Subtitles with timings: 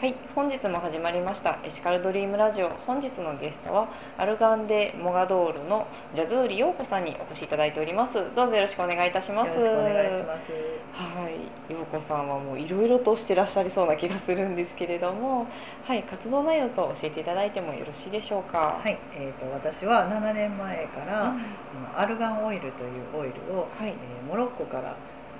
[0.00, 2.68] はい、本日も始まりましたエシカルドリームラジオ。
[2.86, 8.14] 本日のゲストはアルガンデモガドールのジャズーリ陽子さんにお越しいただいております。
[8.36, 9.48] どうぞよろしくお願いいたします。
[9.48, 10.52] よろしくお願いします。
[10.92, 15.48] はい、陽子さんはもういろいろとしてらっしゃりそうな気がするんですけれども、
[15.82, 18.80] はい、活動内容と教えていただいてもよろしいでしょうか？
[18.80, 21.38] はい、えー、と私は7年前から、うん
[21.74, 23.94] 今アルガンオイルというオイルを、はいえー
[24.28, 24.94] モロッコから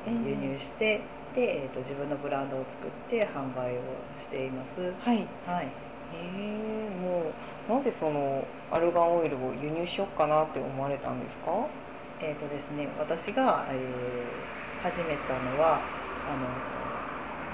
[0.05, 1.03] えー輸入して、
[1.35, 3.81] で、えー、と自分のブランドを作って販売を
[4.21, 4.81] しています。
[4.81, 5.69] はい、はい、
[6.15, 7.33] えー、も
[7.69, 11.53] うなぜそのアルガンオイルを輸入しようかなって思われたんですか？
[12.21, 15.81] えっ、とですね、私が、えー始めたのは
[16.25, 16.47] あの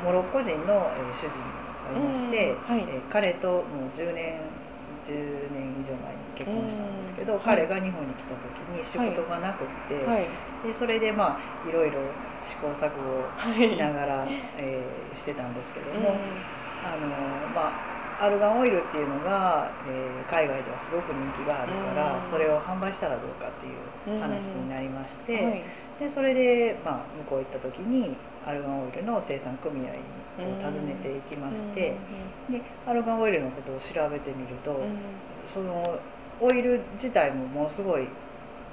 [0.05, 1.41] モロッコ人の、えー主人
[1.89, 3.63] がいまして、うんはいえー彼ともう
[3.97, 4.41] 10年
[5.05, 7.41] 10年以上前に結婚したんですけど、うん。
[7.41, 10.29] 彼が日本に来た時に仕事がなくって、はい、
[10.63, 16.03] でそれでまあいろいろ試行錯誤をはい、しながら、えーしてたんですけどうん。
[16.03, 16.21] も、
[16.81, 22.31] あのまあアルガンオイルっていうのが、えー海外ではすごく人気があるから、うん。
[22.31, 25.63] それを販売したらどうかっていう話になりまして、はい。
[25.99, 31.81] でそれで、まあ、向こう行った時にアルガンオイルの生産組合を訪ねていきまして、
[32.49, 34.85] でアルガンオイルのことを調べてみると、うん。
[34.85, 34.91] うん
[35.53, 35.99] その
[36.41, 38.09] オイル自体もものすごい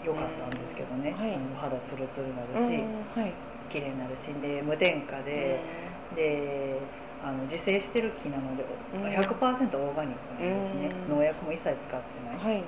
[0.03, 1.21] 良かったんですけどね、うん。
[1.21, 1.35] はい。
[1.35, 2.67] あの肌ツルツルなうん。
[2.67, 3.33] るし、はい、
[3.69, 5.59] 綺麗になるしで無添加で、
[6.15, 6.81] で
[7.23, 9.03] あの自生してる木なのでうん。
[9.03, 11.17] 100%オーガニックなんですね、うん。
[11.17, 12.63] 農薬も一切使ってない、はい、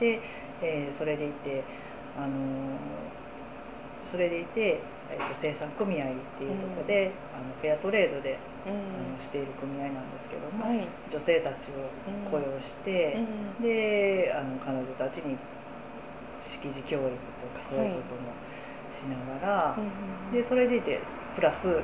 [0.00, 0.20] で、
[0.62, 1.62] えーそれでいて
[2.16, 2.30] あのー
[4.10, 8.72] それでいて、えーと生産組合っていうところで、あのフェアトレードで、うん。
[8.72, 8.74] あ
[9.14, 11.86] のしている組合なんですけども、はい、女性たちを
[12.28, 13.14] 雇用して、
[13.58, 13.62] うん。
[13.62, 15.36] であの彼女たちに
[16.42, 17.10] 識字教育と
[17.54, 18.32] かそういうことも
[18.90, 19.14] しな
[19.46, 20.32] がら、うん。
[20.32, 20.98] でそれでいて
[21.34, 21.82] プラスあの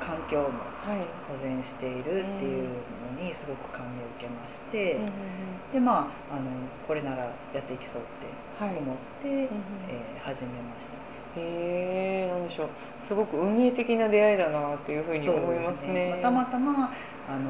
[0.00, 0.48] 環境も
[0.82, 0.98] はい、
[1.30, 2.68] 保全しているっていう
[3.16, 5.12] のにすごく感銘を受けまして、うんうん
[5.72, 6.50] でまああの
[6.86, 8.26] これならやっていけそうって
[8.62, 9.46] はい、思って、うんうん
[9.88, 10.92] えー始めました。
[11.40, 12.68] へえ、なんでしょう。
[13.00, 16.18] すごく運命的な出会いだなっていうふうに思いますね。
[16.22, 16.92] たまたま
[17.28, 17.40] あの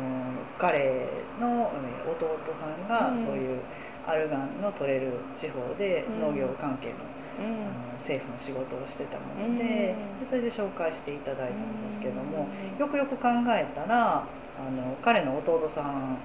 [0.59, 1.09] 彼
[1.41, 3.19] のえー弟さんがうん。
[3.19, 3.61] そういう
[4.07, 6.21] アルガンの取れる地方でうん。
[6.21, 7.65] 農業関係の,、うん、あの
[8.03, 10.21] 政府の仕事をしてたもので,、うん。
[10.21, 12.79] でそれで紹介していただいたんですけども、うん。
[12.79, 16.19] よくよく考えたらあの彼の弟さん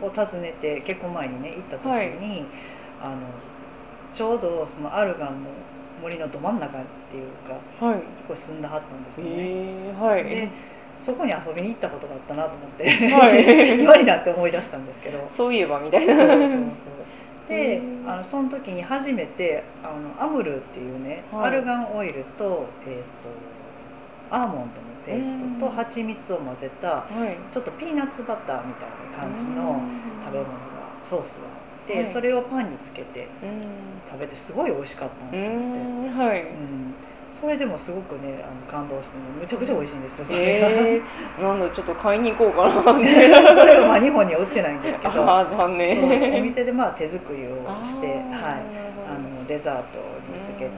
[0.00, 2.46] を訪ねて結婚前にね行った時に、はい。
[3.02, 3.16] あの
[4.14, 5.50] ちょうどそのアルガンの
[6.00, 9.32] 森のど真ん中っていうかはい、これ住んだはったんですよね。
[9.36, 10.48] ええはい、で
[11.00, 13.78] そこに遊びに行ったことがあったなと思って、はい。
[13.80, 15.24] 今になって思い出したんですけど。
[15.28, 16.16] そういえばみたいな。
[16.16, 16.48] そうそうそう
[17.48, 18.10] でうん。
[18.10, 21.46] あのその時に初めてあのアムルっていうね、はい。
[21.48, 23.02] アルガンオイルと,、えー、
[24.30, 24.68] とアーモンドの
[25.06, 25.76] ペーストとうん。
[25.76, 29.80] 蜂蜜を混ぜたはい、ちょっとピーナッツバターみたいな感じの
[30.24, 30.58] 食べ物が
[31.02, 31.50] ソースがあ
[31.84, 32.12] って、はい。
[32.12, 33.62] それをパンにつけてうん、
[34.10, 36.42] 食べてすごい美味しかったなとう思って、ん、はい。
[36.42, 36.94] うん
[37.32, 40.68] それでもすごくねあの感動してめちゃくちゃ美味しいんですよそれが。
[40.68, 41.02] え
[41.38, 42.82] えなんだちょっと買いに行こうかな。
[42.82, 45.24] それはまあ日本には売ってないんですけど。
[45.24, 46.02] ああ残念。
[46.38, 48.60] お店でまあ手作りをして、はい、あ
[49.10, 49.98] あのデザート
[50.34, 50.72] につけて、うん。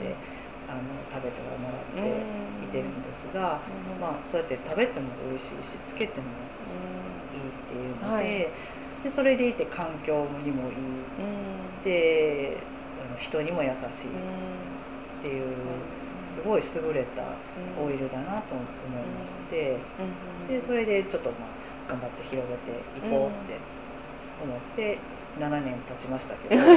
[0.71, 4.01] あの食べてはもらってうんいてるんですが、うん。
[4.01, 6.27] まあそうやって食べても美味しいしつけても
[7.33, 8.49] いいっていうので,、はい。
[9.03, 10.77] でそれでいて環境にもいい。
[10.77, 11.85] うん。
[11.85, 12.57] で
[13.19, 13.81] 人にも優しいっ
[15.23, 15.45] ていう
[16.35, 17.23] すごい優れた
[17.81, 18.67] オイルだなと思い
[19.05, 19.77] まして。
[20.49, 23.59] でそれでちょっとまあ頑張って広げていこうって
[24.43, 24.99] 思って
[25.39, 26.63] 7年経ちましたけど。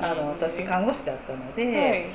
[0.00, 2.06] あの私看護師だったので、はい。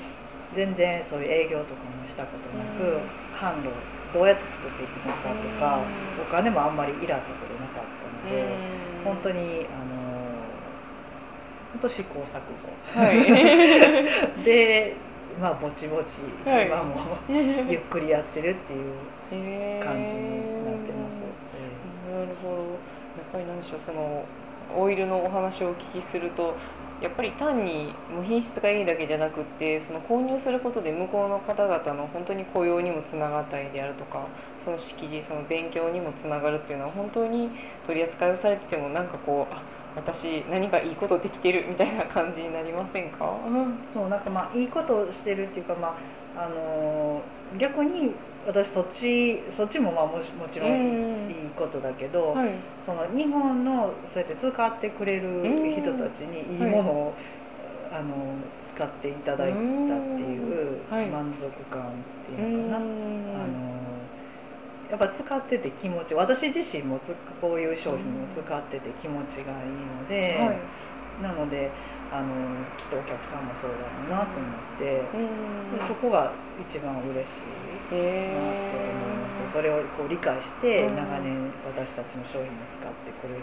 [0.53, 3.01] 全然そういう営業とかもしたことなく、うん。
[3.35, 3.69] 販路
[4.13, 6.23] どうやって作っていくのかとか、うん。
[6.23, 8.43] お金もあんまりいらったことなかったので、
[9.03, 9.93] 本当にあの
[11.73, 12.41] 本当試行錯
[12.95, 13.23] 誤、はい。
[14.43, 14.95] で
[15.39, 16.67] まあぼちぼち、はい。
[16.67, 21.23] 今も ゆっくりやってるっていう感じになってます。
[22.11, 22.63] なるほど。
[22.63, 24.23] やっぱりなんでしょうその
[24.75, 26.55] オイルのお話をお聞きすると
[27.01, 34.25] やっぱり単にもう品質がいいだけじゃなくってその購入することで向こうの方々の本当に雇用にもつながったりであるとか
[34.63, 37.49] その識字その勉強にもつながるっていうのは本当に
[37.85, 39.61] 取り扱いをされててもなんかこうあ
[39.95, 43.29] 私何かいいことできてるみたいな感じになりませんか、
[43.93, 45.95] そうなんかまあいいことをしてるっていうかま
[46.35, 48.09] ああのー逆に
[48.47, 52.49] 私そっちそっちもまあもちもちろうんんいいことだけど、はい。
[52.85, 55.43] その日本のそうやって使ってくれる
[55.79, 57.13] 人たちにいいものを、
[57.91, 58.35] あの
[58.75, 59.57] 使っていただいたっ
[60.17, 61.05] ていうはい。
[61.07, 61.85] 満足感っ
[62.25, 63.72] ていうのかな、あの
[64.93, 70.61] ややっぱ使ってて気持ち私自身もつこういう商品を使ってて気持ちがいいので、はい。
[71.21, 71.71] なので
[72.13, 72.29] あの
[72.77, 75.79] きっとお客さんもそうだろうなと思って、うん。
[75.79, 76.29] でそこが
[76.61, 79.47] 一番嬉しいへなって思います、ー。
[79.49, 80.95] それをこう理解してうん。
[80.95, 83.41] 長年私たちの商品を使ってくれる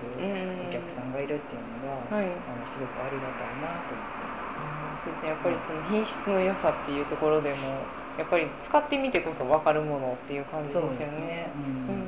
[0.71, 2.31] お客さんがいるっていうのが、はい。
[2.31, 5.03] あのすごくありがたいなと思ってます。
[5.03, 5.29] そうですね。
[5.31, 7.83] やっぱりその品質の良さっていうところでも
[8.21, 11.49] やっぱり使ってみてこそ分かるものっていう感じですよね。
[11.89, 11.95] うん。
[11.95, 12.01] うん。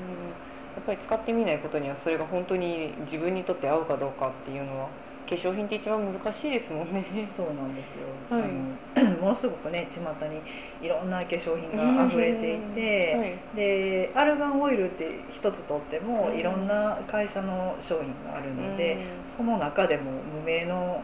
[0.77, 4.89] やっぱり使ってみないことにはそれが本当に自分にとって合うかどうかっていうのは
[5.29, 7.05] 化粧品って一番難しいですもんね。
[7.35, 8.51] そうなんですよ、はい。
[8.97, 10.41] あの ものすごくね巷に
[10.85, 13.57] いろんな化粧品が溢れていて、はい。
[13.57, 18.99] でアルガンオイルって一つとってもうんいろんな会社の商品があるので、
[19.35, 21.03] その中でも無名の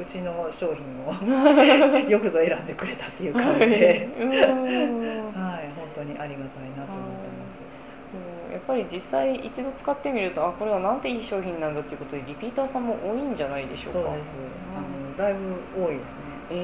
[0.00, 1.12] うちの商品を
[2.10, 4.28] よくぞ選んでくれたっていう感じで、うん
[5.32, 7.60] はい、本当にありがたいなと思ってます。
[7.60, 14.00] うんやっぱり実際一度使ってみるとあこれはなんていい商品なんだっていうことでリピーターさんも多いんじゃないでしょうか。
[14.00, 14.36] そうです。
[14.76, 16.33] あのだいぶ多いですね。
[16.48, 16.54] え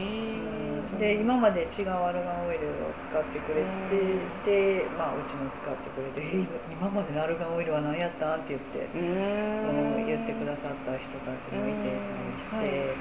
[0.93, 12.99] ー、で今まで違うアルガンオイルを使ってくれて、で、まあ、うちの使ってくれて「え今今までのアルガンオイルは何やったん?」って言って、うーんうん言ってくださった人たちもいてたりして、うんはい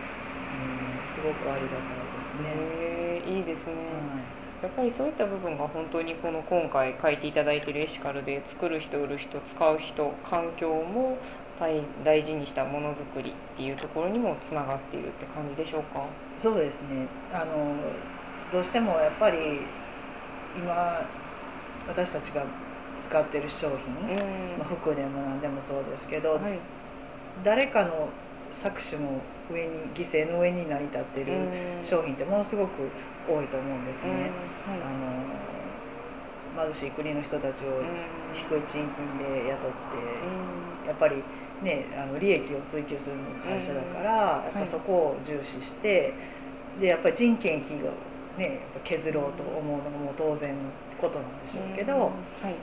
[0.52, 2.42] うんすごくありがたいですね。
[2.50, 3.76] へーいいですね。
[3.76, 4.26] はい
[4.62, 11.22] やっぱりそういった部分が本当にこの今回書いていただいているエシカルで作る人売る人使う人環境も
[11.60, 16.02] 大大事にしたものづくりっていうところにもつながっているって感じでしょうか？
[16.42, 17.08] そうですね。
[17.34, 17.76] あの
[18.52, 19.38] どうしてもやっぱり
[20.56, 21.06] 今
[21.88, 22.44] 私たちが
[23.02, 24.58] 使ってる商品、うん。
[24.58, 26.60] まあ、服でも何でもそうですけど、はい。
[27.44, 28.08] 誰かの
[28.54, 29.22] 搾取の
[29.52, 32.90] 上に犠牲の上に成り立ってる商品ってものすごく
[33.28, 34.10] 多いと思うんですうん。
[34.12, 34.32] ね。
[34.68, 34.82] はい。
[34.82, 37.86] あの貧しい国の人たちをうん。
[38.34, 39.98] 低い賃金で雇って、
[40.84, 40.88] うん。
[40.88, 41.16] やっぱり
[41.64, 44.12] ねあの利益を追求する会社だから、
[44.46, 46.14] やっぱそこを重視して
[46.80, 47.92] でやっぱり人件費を
[48.38, 50.70] ねやっぱ削ろうと思うのも当然の
[51.00, 52.56] ことなんでしょうけど、はい。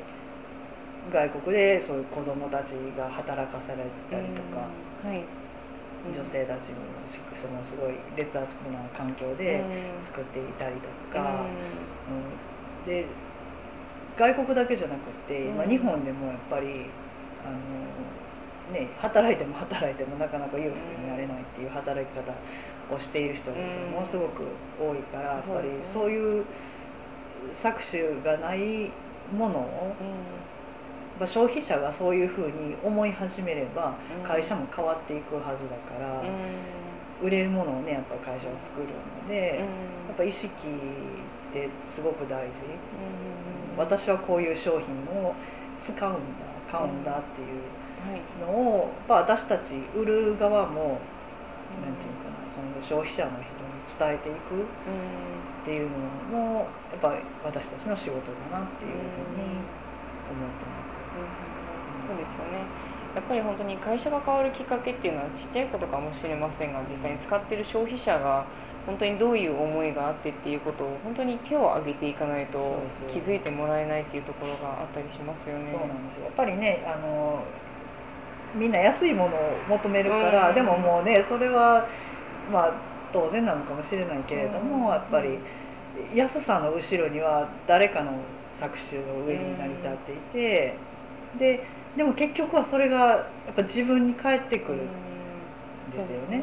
[1.13, 4.67] 外国でそういう子どもたちが働かされたりとか、
[5.05, 5.25] うんはい。
[6.15, 6.77] 女性たちも
[7.35, 9.65] そのすごい劣悪な環境で
[10.01, 11.45] 作っていたりとか、
[12.09, 12.87] うん。
[12.87, 13.07] で
[14.17, 15.71] 外国だけじゃなくって今うん。
[15.71, 16.87] 日本でもやっぱり
[17.45, 17.57] あの、
[18.73, 22.33] ね、働いても働いてもなかなか裕福になれないっていう働き方
[22.95, 23.93] をしている人がうん。
[23.93, 24.43] ものすごく
[24.81, 26.45] 多いからやっぱりそういう
[27.53, 28.91] 搾取がない
[29.33, 29.95] ものを
[31.19, 34.27] まあ消費者がそういうふうに思い始めればうん。
[34.27, 36.23] 会社も変わっていくはずだから
[37.23, 38.89] 売れるものをねやっぱ会社は作る
[39.23, 39.59] ので
[40.09, 40.51] やっぱ意識っ
[41.53, 42.53] てすごく大事。
[43.79, 44.89] 私はこういう商品
[45.23, 45.35] を
[45.85, 46.19] 使うんだ
[46.71, 47.61] 買うんだっていう
[48.41, 50.99] のを、まあ、私たち売る側も
[51.82, 55.91] なんていうかなその消費者の人に伝えていくっていう
[56.32, 59.61] のもやっぱり私たちの仕事だなっていうふうに
[60.31, 60.97] 思ってます。
[62.08, 62.62] そうですよね
[63.17, 66.73] やっぱり本当に会社が変わるきっかけっていうのはちっちゃいことかもしれません。
[66.73, 68.44] が実際に使ってる消費者が
[68.85, 72.76] 本当にどういう思いがあってっていうことを本当に手を挙げていかないと
[73.09, 75.73] 気づいてもらえないっていうところがあったりしますよね。
[75.73, 76.09] そうなん。
[76.09, 77.40] ですよやっぱりねあの
[78.59, 80.55] みんな安いものを求めるから、うん。
[80.55, 81.87] でももうねそれは
[82.53, 82.73] まあ
[83.13, 84.93] 当然なのかもしれないけれども、うん。
[84.93, 85.39] やっぱり
[86.15, 88.13] 安さの後ろには誰かの
[88.59, 90.75] 搾取の上に成り立っていて、
[91.39, 91.61] で
[91.97, 96.39] でも結局はそれがやっぱ自分に返ってくるんですよね。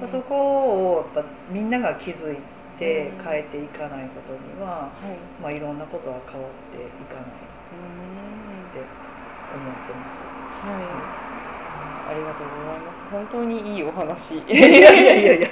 [0.00, 2.36] やっぱそこをやっぱみんなが気づい
[2.78, 3.24] てうん。
[3.24, 5.42] 変えていかないことには、はい。
[5.42, 7.24] まあ、いろんなことは変わっていかない。
[7.24, 8.84] って
[9.54, 10.20] 思ってます。
[10.64, 11.26] はい
[12.06, 13.02] ありがとうございます。
[13.10, 14.38] 本当にいいお話。
[14.46, 15.48] いやいやいやいや。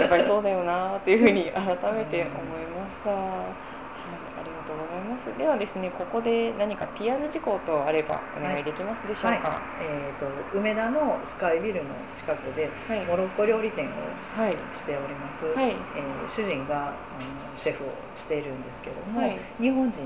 [0.00, 3.10] やっぱりそうだよなというふうに改めて思いました。
[3.10, 5.38] はい、ありがとうございます。
[5.38, 9.60] ではですね、ここで何か PR 事項等あればお願いできますでしょうはいか。
[9.80, 13.88] えー、と梅田のスカイビルの近くではい、モロッコ料理店を
[14.38, 16.94] はい、しております、はい、えー主人があの
[17.56, 20.00] シェフをしているんですけども、はい日本人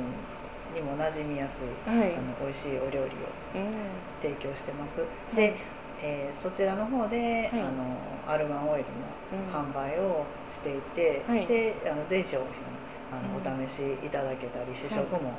[0.75, 3.91] にも馴染みやすい、はい、あの美味しいお料理をうん、
[4.23, 5.37] 提供してます、はい。
[5.37, 5.57] で、
[6.03, 7.61] えーそちらの方で、はい。
[7.61, 8.87] あのアルガンオイル
[9.33, 9.47] うん。
[9.47, 11.47] の販売をしていて、はい。
[11.47, 12.67] であの全商品
[13.11, 13.65] あの、うん。
[13.65, 15.35] お試しいただけたり試食も、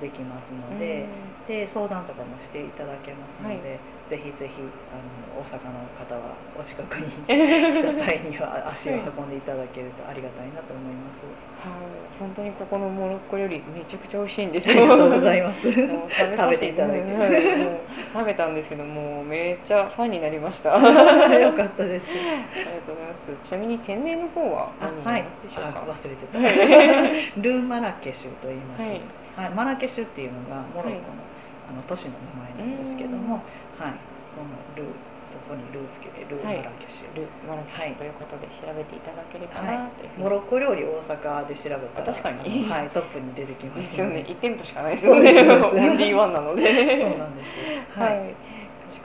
[0.00, 1.06] できますので,、
[1.48, 4.62] で相談とかもしていただけますので、ぜひぜひ
[4.92, 11.24] あの大阪の方はお近くに 来た際には足を運んでいただけるとありがたいなと思います。
[11.58, 11.74] はい、
[12.20, 14.74] 本当にここのモロッコ料理めちゃくちゃ美味しいんですよ。
[14.74, 15.60] ありがとうございます。
[15.62, 17.80] 食べていただいて、
[18.12, 20.70] 食べたんですけどもめっちゃファンになりました。
[20.76, 22.06] よかったです。
[22.08, 23.32] ありがとうございます。
[23.42, 25.80] ちなみに店名の方は何になりますでしょうか？
[25.80, 26.38] はい、忘れてた。
[27.42, 28.82] ルーマラケシュと言います。
[28.82, 29.00] はい、
[29.36, 31.20] はい、マラケシュっていうのがモロッコの、
[31.68, 32.16] あの都市の
[32.56, 33.44] 名前なんですけども。
[33.76, 33.94] はい、
[34.32, 34.88] そのル
[35.26, 42.64] そこにルーつけてルーマラケシュ、ルマラケシュということで調べていただければなという、モロッコ料理大阪で調べたら確かに。
[42.64, 44.24] はいトップに出てきますですよね。
[44.26, 45.30] 1店舗しかないですよね。
[45.42, 46.64] オンリーワンなので。
[47.00, 48.34] そうなんですはい、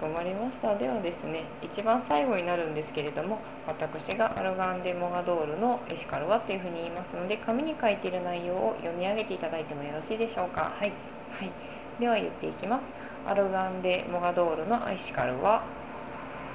[0.02, 10.92] はいかまりましたではですね一番最後になるんですけれども私がアルガン・デ・モガドールのエシカルはというふうに言いますので紙に書いている内容を読み上げていただいてもよろしいでしょうかはい、
[11.32, 11.52] はい、
[12.00, 12.92] では言っていきます
[13.28, 15.64] アルガンデ・モガドールのアイシカルは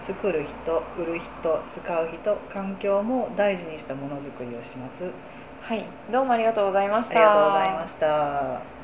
[0.02, 5.04] 作る人売る人使う人環境も大事にしたものづくりをします
[5.62, 8.75] はいどうもありがとうございましたありがとうございました